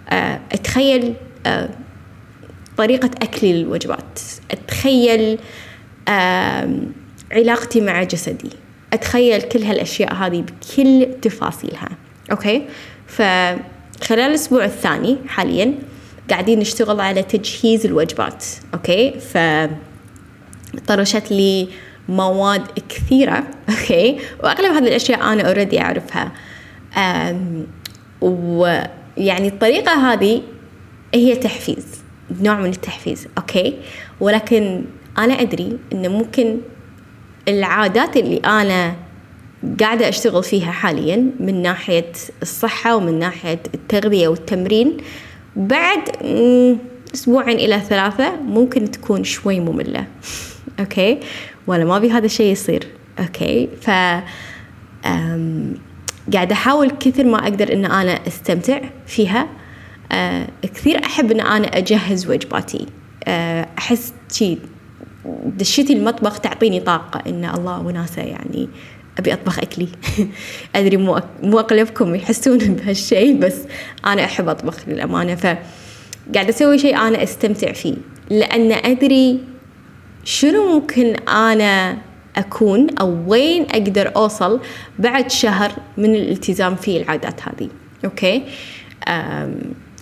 آه، 0.08 0.40
أتخيل 0.52 1.14
آه، 1.46 1.68
طريقة 2.76 3.10
أكلي 3.22 3.52
للوجبات. 3.52 4.20
أتخيل 4.50 5.38
علاقتي 7.32 7.80
مع 7.80 8.02
جسدي. 8.02 8.50
أتخيل 8.92 9.42
كل 9.42 9.62
هالأشياء 9.62 10.14
هذه 10.14 10.44
بكل 10.44 11.08
تفاصيلها. 11.22 11.88
أوكي؟ 12.30 12.62
فخلال 13.06 14.20
الأسبوع 14.20 14.64
الثاني 14.64 15.18
حاليا 15.26 15.74
قاعدين 16.30 16.58
نشتغل 16.58 17.00
على 17.00 17.22
تجهيز 17.22 17.86
الوجبات. 17.86 18.44
okay؟ 18.74 19.10
ف 19.20 19.38
طرشت 20.86 21.30
لي 21.30 21.68
مواد 22.08 22.62
كثيرة. 22.88 23.44
okay؟ 23.70 24.18
وأغلب 24.42 24.74
هذه 24.74 24.88
الأشياء 24.88 25.32
أنا 25.32 25.42
already 25.42 25.80
أعرفها. 25.80 26.32
ويعني 28.20 29.48
الطريقة 29.48 30.12
هذه 30.12 30.42
هي 31.14 31.36
تحفيز. 31.36 32.01
نوع 32.40 32.60
من 32.60 32.70
التحفيز 32.70 33.28
okay؟ 33.38 33.74
ولكن 34.20 34.84
أنا 35.18 35.40
أدري 35.40 35.78
إنه 35.92 36.08
ممكن 36.08 36.58
العادات 37.48 38.16
اللي 38.16 38.36
أنا 38.36 38.96
قاعدة 39.80 40.08
أشتغل 40.08 40.42
فيها 40.42 40.72
حاليا 40.72 41.30
من 41.40 41.62
ناحية 41.62 42.12
الصحة 42.42 42.96
ومن 42.96 43.18
ناحية 43.18 43.60
التغذية 43.74 44.28
والتمرين 44.28 44.96
بعد 45.56 46.00
أسبوعين 47.14 47.56
إلى 47.56 47.80
ثلاثة 47.80 48.36
ممكن 48.36 48.90
تكون 48.90 49.24
شوي 49.24 49.60
مملة 49.60 50.06
okay؟ 50.80 51.20
ولا 51.66 51.84
ما 51.84 51.96
أبي 51.96 52.10
هذا 52.10 52.26
الشيء 52.26 52.52
يصير 52.52 52.86
okay؟ 53.18 53.68
ف 53.80 53.90
قاعدة 56.32 56.52
أحاول 56.52 56.90
كثر 56.90 57.24
ما 57.24 57.38
أقدر 57.42 57.72
إن 57.72 57.84
أنا 57.84 58.26
أستمتع 58.26 58.80
فيها 59.06 59.46
كثير 60.62 61.04
أحب 61.04 61.30
إن 61.30 61.40
أنا 61.40 61.66
أجهز 61.66 62.30
وجباتي. 62.30 62.86
أه 63.24 63.68
أحس 63.78 64.12
شي 64.32 64.58
دشتي 65.46 65.92
المطبخ 65.92 66.40
تعطيني 66.40 66.80
طاقة 66.80 67.30
إن 67.30 67.44
الله 67.44 67.80
وناسة 67.80 68.22
يعني 68.22 68.68
أبي 69.18 69.32
أطبخ 69.32 69.58
أكلي. 69.58 69.88
أدري 70.76 70.96
مو 70.96 71.20
مو 71.42 71.60
أغلبكم 71.60 72.14
يحسون 72.14 72.58
بهالشيء 72.76 73.38
بس 73.38 73.56
أنا 74.06 74.24
أحب 74.24 74.48
أطبخ 74.48 74.88
للأمانة. 74.88 75.34
ف 75.34 75.46
قاعدة 76.34 76.48
أسوي 76.48 76.78
شيء 76.78 76.96
أنا 76.96 77.22
أستمتع 77.22 77.72
فيه. 77.72 77.94
لأن 78.30 78.72
أدري 78.72 79.40
شنو 80.24 80.74
ممكن 80.74 81.14
أنا 81.28 81.98
أكون 82.36 82.86
أو 83.00 83.24
وين 83.26 83.62
أقدر 83.70 84.12
أوصل 84.16 84.60
بعد 84.98 85.30
شهر 85.30 85.72
من 85.98 86.14
الالتزام 86.14 86.76
في 86.76 86.96
العادات 86.96 87.40
هذه. 87.40 87.68
أوكي؟ 88.04 88.42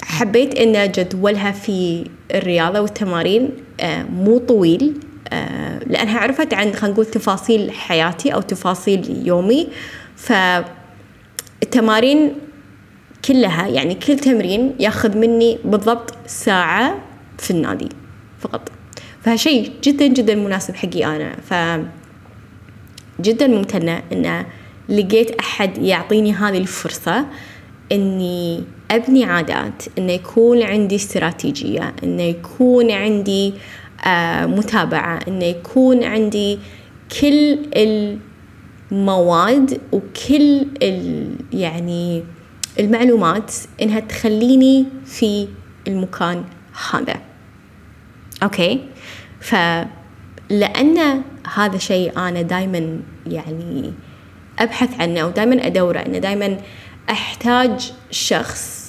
حبيت 0.03 0.55
أن 0.55 0.93
جدولها 0.93 1.53
في 1.53 2.05
الرياضة 2.35 2.81
والتمارين 2.81 3.51
مو 4.13 4.39
طويل 4.39 4.95
لأنها 5.87 6.19
عرفت 6.19 6.55
عن 6.55 6.73
خلينا 6.73 6.95
نقول 6.95 7.07
تفاصيل 7.07 7.71
حياتي 7.73 8.35
أو 8.35 8.41
تفاصيل 8.41 9.27
يومي. 9.27 9.69
فالتمارين 11.63 12.35
كلها 13.25 13.67
يعني 13.67 13.95
كل 13.95 14.19
تمرين 14.19 14.75
ياخذ 14.81 15.17
مني 15.17 15.59
بالضبط 15.65 16.15
ساعة 16.27 16.99
في 17.39 17.51
النادي 17.51 17.89
فقط. 18.41 18.73
فهالشيء 19.25 19.73
جدا 19.83 20.07
جدا 20.07 20.35
مناسب 20.35 20.75
حقي 20.75 21.05
أنا. 21.05 21.37
ف 21.51 21.55
جدا 23.21 23.47
ممتنة 23.47 24.03
إن 24.13 24.45
لقيت 24.89 25.31
أحد 25.41 25.79
يعطيني 25.79 26.33
هذه 26.33 26.59
الفرصة. 26.59 27.27
إني 27.93 28.65
أبني 28.91 29.25
عادات 29.25 29.85
إنه 29.99 30.13
يكون 30.13 30.63
عندي 30.63 30.97
استراتيجية 30.97 31.95
إنه 32.05 32.23
يكون 32.23 32.91
عندي 32.91 33.55
آه 34.07 34.47
متابعة 34.47 35.21
إنه 35.29 35.45
يكون 35.45 36.05
عندي 36.05 36.59
كل 37.21 37.59
المواد 38.93 39.81
وكل 39.93 40.67
ال 40.83 41.35
يعني 41.53 42.25
المعلومات 42.81 43.55
إنها 43.83 44.01
تخليني 44.01 44.87
في 45.05 45.49
المكان 45.89 46.45
هذا. 46.93 47.17
أوكي؟ 48.43 48.81
فلأن 49.41 51.23
هذا 51.55 51.79
شيء 51.79 52.19
أنا 52.19 52.43
دايما 52.43 53.01
يعني 53.27 53.93
أبحث 54.59 55.01
عنه 55.01 55.27
ودايما 55.27 55.67
أدوره 55.67 55.99
إنه 55.99 56.19
دايما 56.19 56.59
أحتاج 57.11 57.93
شخص 58.11 58.81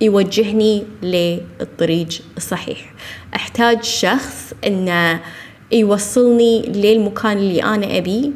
يوجهني 0.00 0.84
للطريق 1.02 2.08
الصحيح. 2.36 2.92
أحتاج 3.34 3.82
شخص 3.82 4.52
إنه 4.66 5.20
يوصلني 5.72 6.62
للمكان 6.62 7.36
اللي 7.36 7.62
أنا 7.62 7.98
أبيه 7.98 8.30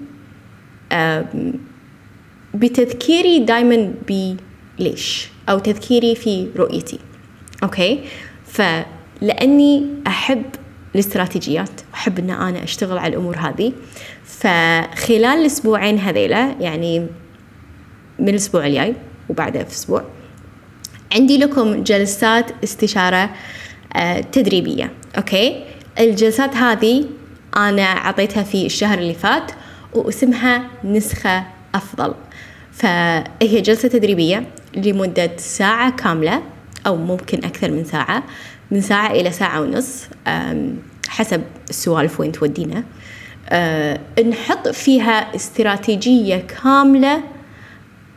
بتذكيري 2.55 3.39
دايما 3.39 3.93
بليش 4.09 5.29
أو 5.49 5.59
تذكيري 5.59 6.15
في 6.15 6.49
رؤيتي. 6.57 6.99
أوكي؟ 7.63 8.01
فلأني 8.47 9.87
أحب 10.07 10.43
الاستراتيجيات 10.95 11.81
أحب 11.95 12.19
أن 12.19 12.31
أنا 12.31 12.65
أشتغل 12.65 12.99
على 12.99 13.13
الأمور 13.13 13.37
هذه. 13.37 13.73
فخلال 14.25 15.25
الأسبوعين 15.25 15.99
هذيلا 15.99 16.55
يعني 16.61 17.07
من 18.19 18.29
الأسبوع 18.29 18.67
الجاي 18.67 18.95
وبعده 19.31 19.65
في 19.65 19.73
أسبوع. 19.73 20.05
عندي 21.15 21.39
لكم 21.39 21.83
جلسات 21.83 22.51
استشارة 22.65 23.31
آه، 23.97 24.21
تدريبية 24.21 24.93
أوكي؟ 25.17 25.65
الجلسات 25.99 26.57
هذه 26.57 27.05
أنا 27.57 27.85
عطيتها 27.85 28.43
في 28.43 28.67
الشهر 28.67 28.99
اللي 28.99 29.15
فات 29.15 29.53
واسمها 29.95 30.63
نسخة 30.85 31.45
أفضل. 31.75 32.15
فهي 32.73 33.61
جلسة 33.61 33.89
تدريبية 33.89 34.47
لمدة 34.77 35.31
ساعة 35.37 35.91
كاملة 35.91 36.43
أو 36.87 36.97
ممكن 36.97 37.39
أكثر 37.39 37.71
من 37.71 37.85
ساعة 37.85 38.23
من 38.71 38.81
ساعة 38.81 39.11
إلى 39.11 39.31
ساعة 39.31 39.61
ونص 39.61 40.05
حسب 41.09 41.43
السوالف 41.71 42.21
وين 42.21 42.33
تودينا. 42.33 42.85
أه 43.49 44.01
نحط 44.31 44.69
فيها 44.69 45.35
استراتيجية 45.37 46.37
كاملة 46.37 47.23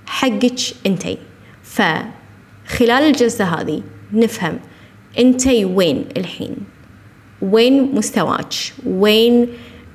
حقك 0.08 0.60
انتي. 0.86 1.18
فخلال 1.64 3.04
الجلسة 3.04 3.46
هذه 3.46 3.84
نفهم 4.14 4.60
انتي 5.20 5.66
وين 5.66 6.06
الحين؟ 6.18 6.56
وين 7.42 7.96
مستواك؟ 7.96 8.54
وين 8.86 9.48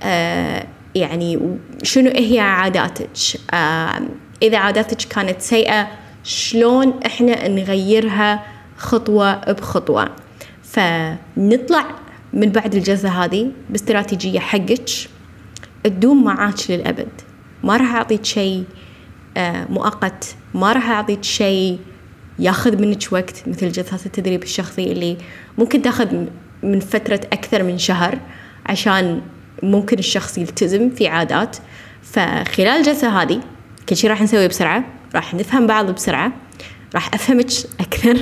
آه 0.02 0.66
يعني 0.94 1.38
شنو 1.82 2.10
هي 2.10 2.40
عاداتك؟ 2.40 3.10
آه 3.54 4.00
إذا 4.42 4.58
عاداتك 4.58 4.96
كانت 4.96 5.40
سيئة 5.40 5.88
شلون 6.24 7.00
إحنا 7.06 7.48
نغيرها 7.48 8.46
خطوة 8.76 9.52
بخطوة؟ 9.52 10.08
فنطلع 10.62 11.86
من 12.32 12.52
بعد 12.52 12.74
الجلسة 12.74 13.24
هذه 13.24 13.50
باستراتيجية 13.70 14.40
حقك. 14.40 14.90
تدوم 15.84 16.24
معاك 16.24 16.70
للأبد. 16.70 17.08
ما 17.64 17.76
راح 17.76 17.94
أعطيك 17.94 18.24
شيء 18.24 18.64
مؤقت 19.70 20.36
ما 20.54 20.72
راح 20.72 20.90
أعطيك 20.90 21.24
شيء 21.24 21.78
ياخذ 22.38 22.80
منك 22.80 23.02
وقت 23.10 23.48
مثل 23.48 23.72
جلسات 23.72 24.06
التدريب 24.06 24.42
الشخصي 24.42 24.92
اللي 24.92 25.16
ممكن 25.58 25.82
تاخذ 25.82 26.26
من 26.62 26.80
فترة 26.80 27.20
أكثر 27.32 27.62
من 27.62 27.78
شهر 27.78 28.18
عشان 28.66 29.20
ممكن 29.62 29.98
الشخص 29.98 30.38
يلتزم 30.38 30.90
في 30.90 31.08
عادات. 31.08 31.56
فخلال 32.02 32.68
الجلسة 32.68 33.22
هذه 33.22 33.40
كل 33.88 33.96
شيء 33.96 34.10
راح 34.10 34.22
نسويه 34.22 34.46
بسرعة 34.46 34.84
راح 35.14 35.34
نفهم 35.34 35.66
بعض 35.66 35.90
بسرعة 35.90 36.32
راح 36.94 37.14
أفهمك 37.14 37.50
أكثر 37.80 38.18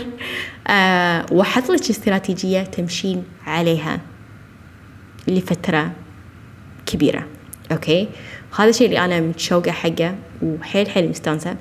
أه 0.69 1.27
وأحط 1.33 1.71
لك 1.71 1.91
استراتيجية 1.91 2.63
تمشين 2.63 3.25
عليها 3.47 4.01
لفترة 5.29 5.93
كبيرة. 6.87 7.27
أوكي؟ 7.73 8.09
هذا 8.59 8.69
الشيء 8.69 8.87
اللي 8.87 9.05
أنا 9.05 9.21
متشوقة 9.21 9.71
حقه. 9.71 10.15
وحيل 10.43 10.91
حيل 10.91 11.09
مستانسة. 11.09 11.57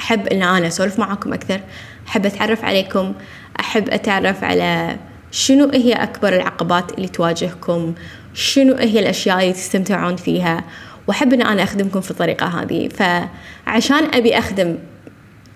أحب 0.00 0.26
إن 0.26 0.42
أنا 0.42 0.66
أسولف 0.66 0.98
معاكم 0.98 1.32
أكثر. 1.32 1.60
أحب 2.08 2.26
أتعرف 2.26 2.64
عليكم. 2.64 3.12
أحب 3.60 3.90
أتعرف 3.90 4.44
على 4.44 4.96
شنو 5.30 5.70
هي 5.70 5.92
أكبر 5.92 6.36
العقبات 6.36 6.92
اللي 6.92 7.08
تواجهكم. 7.08 7.94
شنو 8.34 8.74
هي 8.74 9.00
الأشياء 9.00 9.40
اللي 9.40 9.52
تستمتعون 9.52 10.16
فيها. 10.16 10.64
وأحب 11.06 11.32
أن 11.32 11.42
أنا 11.42 11.62
أخدمكم 11.62 12.00
في 12.00 12.10
الطريقة 12.10 12.46
هذه. 12.46 12.88
فعشان 12.88 14.14
أبي 14.14 14.38
أخدم 14.38 14.76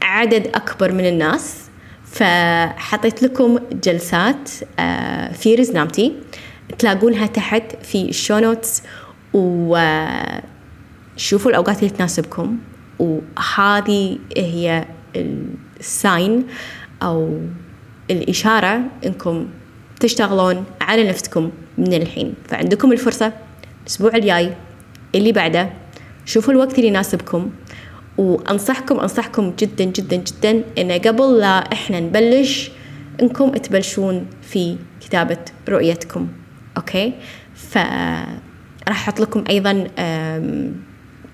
عدد 0.03 0.47
أكبر 0.47 0.93
من 0.93 1.07
الناس 1.07 1.65
فحطيت 2.07 3.23
لكم 3.23 3.59
جلسات 3.73 4.51
آه، 4.79 5.33
في 5.33 5.55
رزنامتي. 5.55 6.13
تلاقونها 6.79 7.27
تحت 7.27 7.63
في 7.83 8.03
ال 8.09 8.15
show 8.15 8.39
notes 8.39 8.83
وشوفوا 11.17 11.51
الأوقات 11.51 11.79
اللي 11.79 11.91
تناسبكم 11.91 12.59
وهذه 12.99 14.19
هي 14.37 14.85
ال 15.81 15.94
sign 15.94 16.47
أو 17.03 17.41
الإشارة 18.11 18.81
إنكم 19.07 19.49
تشتغلون 20.01 20.65
على 20.81 21.09
نفسكم 21.09 21.51
من 21.79 21.95
الحين. 21.95 22.35
فعندكم 22.49 22.93
الفرصة 22.93 23.33
الأسبوع 23.83 24.15
الجاي 24.15 24.55
اللي 25.15 25.33
بعده 25.33 25.71
شوفوا 26.27 26.53
الوقت 26.53 26.79
اللي 26.79 26.89
يناسبكم. 26.89 27.51
وأنصحكم 28.19 29.01
أنصحكم 29.01 29.53
جدا 29.59 29.85
جدا 29.85 30.17
جدا 30.17 30.63
إن 30.79 30.93
قبل 30.93 31.39
لا 31.39 31.73
إحنا 31.73 32.01
نبلش 32.01 32.71
إنكم 33.23 33.51
تبلشون 33.51 34.27
في 34.43 34.77
كتابة 35.01 35.39
رؤيتكم. 35.69 36.29
okay؟ 36.77 37.13
فراح 37.55 38.27
أحط 38.89 39.21
لكم 39.21 39.45
أيضا 39.51 39.87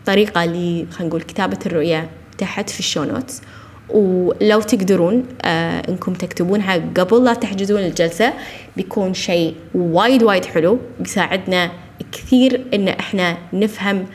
طريقة 0.06 0.44
ل 0.44 0.86
خلينا 0.90 1.08
نقول 1.08 1.22
كتابة 1.22 1.58
الرؤية 1.66 2.10
تحت 2.38 2.70
في 2.70 2.78
ال 2.78 2.83
show 2.83 3.04
notes 3.04 3.42
ولو 3.88 4.60
تقدرون 4.60 5.24
آه 5.42 5.82
إنكم 5.88 6.12
تكتبونها 6.12 6.74
قبل 6.96 7.24
لا 7.24 7.34
تحجزون 7.34 7.80
الجلسة 7.80 8.32
بيكون 8.76 9.14
شيء 9.14 9.54
وايد 9.74 10.22
وايد 10.22 10.44
حلو 10.44 10.78
بيساعدنا 11.00 11.70
كثير 12.12 12.66
إن 12.74 12.88
إحنا 12.88 13.38
نفهم 13.52 14.06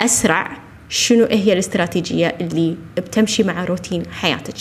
أسرع 0.00 0.56
شنو 0.88 1.24
هي 1.30 1.52
الاستراتيجية 1.52 2.26
اللي 2.40 2.76
بتمشي 2.96 3.42
مع 3.42 3.64
روتين 3.64 4.02
حياتك. 4.10 4.54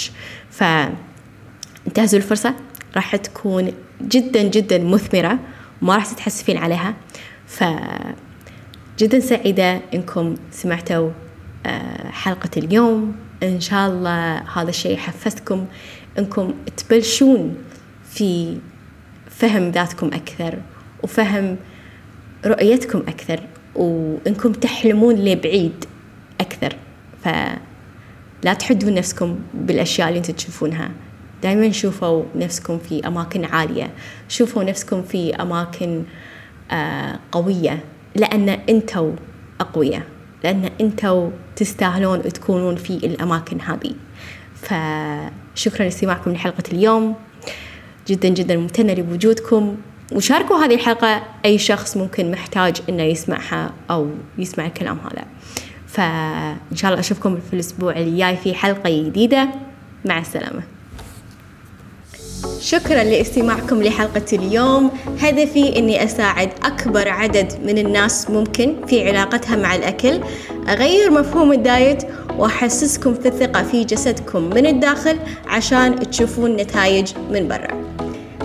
فانتهزوا 0.52 2.20
الفرصة 2.20 2.54
راح 2.96 3.16
تكون 3.16 3.72
جدا 4.02 4.44
جدا 4.44 4.78
مثمرة 4.78 5.40
وما 5.82 5.96
راح 5.96 6.06
تتحسفين 6.06 6.58
عليها. 6.58 6.94
ف 7.48 7.64
جدا 9.00 9.20
سعيدة 9.20 9.82
إنكم 9.94 10.36
سمعتوا 10.52 11.12
آه، 11.66 12.10
حلقة 12.10 12.50
اليوم. 12.58 13.16
إن 13.44 13.60
شاء 13.60 13.90
الله 13.90 14.38
هذا 14.38 14.70
الشيء 14.70 14.98
حفزكم 14.98 15.66
إنكم 16.20 16.54
تبلشون 16.78 17.58
في 18.10 18.58
فهم 19.30 19.72
ذاتكم 19.72 20.08
أكثر 20.08 20.58
وفهم 21.04 21.58
رؤيتكم 22.46 23.00
أكثر 23.00 23.40
وإنكم 23.76 24.52
تحلمون 24.52 25.16
لبعيد 25.16 25.86
أكثر. 26.42 26.76
فلا 27.24 28.54
تحدون 28.60 28.94
نفسكم 28.94 29.40
بالأشياء 29.54 30.08
اللي 30.08 30.18
أنتم 30.18 30.34
تشوفونها. 30.34 30.92
دائما 31.44 31.72
شوفوا 31.72 32.24
نفسكم 32.36 32.80
في 32.80 33.08
أماكن 33.08 33.46
عالية 33.46 33.90
شوفوا 34.30 34.64
نفسكم 34.64 35.04
في 35.04 35.36
أماكن 35.36 36.04
آه 36.72 37.20
قوية. 37.32 37.84
لأن 38.16 38.50
أنتوا 38.50 39.12
أقوياء 39.60 40.04
لأن 40.44 40.70
أنتوا 40.82 41.30
تستاهلون 41.56 42.24
تكونون 42.24 42.76
في 42.76 42.90
الأماكن 42.90 43.62
هذه. 43.62 43.94
فشكرا 44.56 45.84
لاستماعكم 45.84 46.32
لحلقة 46.32 46.64
اليوم. 46.72 47.16
جدا 48.08 48.30
جدا 48.30 48.58
ممتنة 48.58 48.94
لوجودكم. 48.94 49.78
وشاركوا 50.12 50.58
هذه 50.58 50.76
الحلقة 50.76 51.24
أي 51.46 51.58
شخص 51.58 51.98
ممكن 51.98 52.32
محتاج 52.32 52.82
إنه 52.90 53.04
يسمعها 53.04 53.74
أو 53.92 54.10
يسمع 54.38 54.66
الكلام 54.66 54.98
هذا. 55.00 55.26
فإن 55.88 56.76
شاء 56.76 56.92
الله 56.92 57.00
أشوفكم 57.00 57.40
في 57.48 57.54
الأسبوع 57.54 57.98
الجاي 57.98 58.38
في 58.38 58.54
حلقة 58.54 58.90
جديدة. 58.90 59.50
مع 60.06 60.20
السلامة. 60.20 60.77
شكرا 62.62 63.04
لاستماعكم 63.04 63.84
لحلقة 63.84 64.26
اليوم. 64.34 64.92
هدفي 65.20 65.80
أني 65.80 66.04
أساعد 66.04 66.50
أكبر 66.64 67.10
عدد 67.10 67.54
من 67.66 67.78
الناس 67.78 68.30
ممكن 68.30 68.76
في 68.88 69.08
علاقتها 69.08 69.56
مع 69.56 69.76
الأكل. 69.76 70.20
أغير 70.70 71.12
مفهوم 71.12 71.52
ال 71.52 71.62
diet 71.62 72.04
وأحسسكم 72.38 73.14
في 73.14 73.28
الثقة 73.28 73.64
في 73.64 73.84
جسدكم 73.84 74.44
من 74.44 74.66
الداخل 74.66 75.20
عشان 75.48 76.10
تشوفون 76.10 76.56
نتائج 76.56 77.14
من 77.32 77.48
برا. 77.48 77.97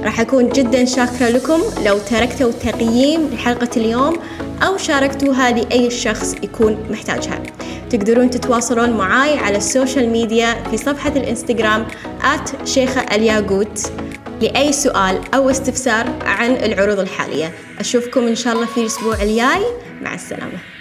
راح 0.05 0.21
أكون 0.21 0.49
جدا 0.49 0.85
شاكرة 0.85 1.29
لكم. 1.29 1.61
لو 1.85 1.99
تركتوا 1.99 2.51
تقييم 2.51 3.31
لحلقة 3.33 3.69
اليوم 3.77 4.17
أو 4.63 4.77
شاركتوها 4.77 5.51
لأي 5.51 5.91
شخص 5.91 6.35
يكون 6.43 6.87
محتاجها. 6.91 7.43
تقدرون 7.91 8.31
تتواصلون 8.31 8.91
معاي 8.91 9.39
على 9.39 9.57
ال 9.57 9.64
social 9.64 10.09
media 10.09 10.55
في 10.71 10.77
صفحة 10.77 11.13
الإنستغرام 11.17 11.87
at 12.23 12.69
شيخة 12.69 13.01
الياقوت 13.01 13.93
لأي 14.41 14.73
سؤال 14.73 15.21
أو 15.35 15.51
استفسار 15.51 16.07
عن 16.23 16.51
العروض 16.51 16.99
الحالية. 16.99 17.53
أشوفكم 17.79 18.27
إن 18.27 18.35
شاء 18.35 18.55
الله 18.55 18.67
في 18.67 18.81
الأسبوع 18.81 19.23
الجاي. 19.23 19.63
مع 20.03 20.15
السلامة. 20.15 20.72